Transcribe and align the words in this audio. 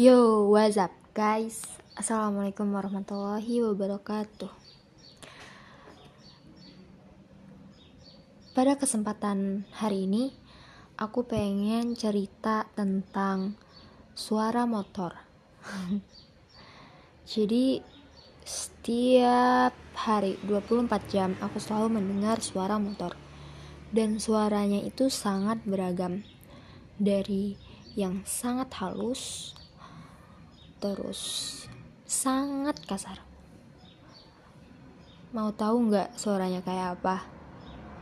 Yo, 0.00 0.48
what's 0.48 0.80
up 0.80 0.96
guys? 1.12 1.60
Assalamualaikum 1.92 2.72
warahmatullahi 2.72 3.60
wabarakatuh. 3.60 4.48
Pada 8.56 8.80
kesempatan 8.80 9.68
hari 9.76 10.08
ini, 10.08 10.32
aku 10.96 11.28
pengen 11.28 11.92
cerita 12.00 12.64
tentang 12.72 13.60
suara 14.16 14.64
motor. 14.64 15.20
Jadi, 17.36 17.84
setiap 18.40 19.76
hari 20.00 20.40
24 20.48 21.12
jam 21.12 21.36
aku 21.44 21.60
selalu 21.60 22.00
mendengar 22.00 22.40
suara 22.40 22.80
motor. 22.80 23.12
Dan 23.92 24.16
suaranya 24.16 24.80
itu 24.80 25.12
sangat 25.12 25.60
beragam. 25.68 26.24
Dari 26.96 27.52
yang 28.00 28.24
sangat 28.24 28.72
halus 28.80 29.59
terus 30.80 31.20
sangat 32.08 32.80
kasar. 32.88 33.20
Mau 35.30 35.54
tahu 35.54 35.92
nggak 35.92 36.18
suaranya 36.18 36.64
kayak 36.64 36.98
apa? 36.98 37.22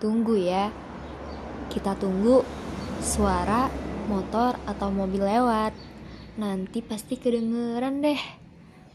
Tunggu 0.00 0.38
ya. 0.40 0.72
Kita 1.68 1.98
tunggu 1.98 2.40
suara 3.04 3.68
motor 4.08 4.56
atau 4.64 4.88
mobil 4.88 5.20
lewat. 5.20 5.76
Nanti 6.40 6.80
pasti 6.80 7.20
kedengeran 7.20 8.00
deh. 8.00 8.22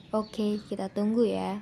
Oke, 0.09 0.63
kita 0.65 0.89
tunggu 0.89 1.27
ya. 1.27 1.59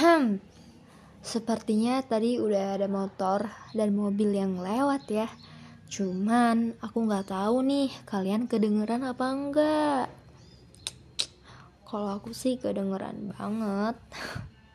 Ahem. 0.00 0.40
Sepertinya 1.20 2.00
tadi 2.00 2.40
udah 2.40 2.80
ada 2.80 2.88
motor 2.88 3.52
dan 3.76 3.92
mobil 3.92 4.32
yang 4.32 4.56
lewat 4.56 5.04
ya. 5.12 5.28
Cuman 5.92 6.72
aku 6.80 7.04
nggak 7.04 7.28
tahu 7.28 7.60
nih 7.60 7.92
kalian 8.08 8.48
kedengeran 8.48 9.04
apa 9.04 9.26
enggak. 9.28 10.08
Kalau 11.84 12.16
aku 12.16 12.32
sih 12.32 12.56
kedengeran 12.56 13.36
banget. 13.36 14.00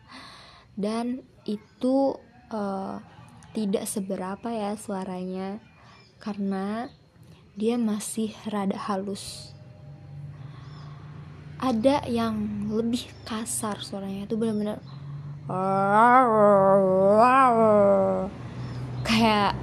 Dan 0.85 1.25
itu 1.49 2.21
uh, 2.53 3.01
tidak 3.57 3.89
seberapa 3.89 4.53
ya 4.53 4.77
suaranya 4.77 5.57
karena 6.21 6.93
dia 7.57 7.81
masih 7.81 8.29
rada 8.45 8.77
halus. 8.77 9.57
Ada 11.57 12.05
yang 12.13 12.69
lebih 12.69 13.09
kasar 13.25 13.81
suaranya 13.81 14.29
itu 14.29 14.37
benar-benar 14.37 14.94
kayak 19.05 19.53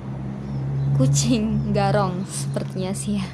kucing 0.95 1.75
garong 1.75 2.23
sepertinya 2.31 2.95
sih 2.95 3.19
ya. 3.19 3.27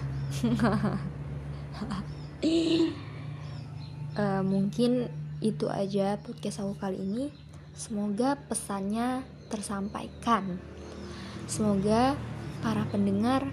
Uh, 4.17 4.41
mungkin 4.49 5.13
itu 5.45 5.69
aja 5.69 6.17
podcast 6.25 6.65
aku 6.65 6.81
kali 6.81 6.97
ini. 6.97 7.29
Semoga 7.77 8.41
pesannya 8.49 9.29
tersampaikan. 9.53 10.57
Semoga 11.45 12.17
para 12.65 12.89
pendengar 12.89 13.45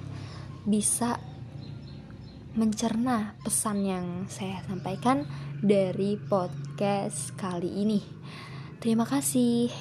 bisa 0.63 1.19
mencerna 2.55 3.35
pesan 3.43 3.83
yang 3.83 4.07
saya 4.31 4.63
sampaikan 4.63 5.27
dari 5.59 6.15
podcast 6.15 7.35
kali 7.35 7.83
ini. 7.83 7.99
Terima 8.85 9.01
kasih. 9.01 9.73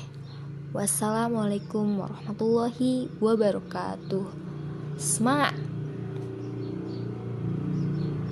Wassalamualaikum 0.73 2.01
warahmatullahi 2.01 3.13
wabarakatuh. 3.21 4.25
Semangat! 4.97 5.74